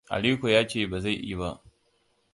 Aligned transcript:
Aliko 0.09 0.49
ya 0.49 0.67
ce 0.69 0.87
ba 0.89 0.99
zai 0.99 1.19
yi 1.27 1.35
ba. 1.39 1.49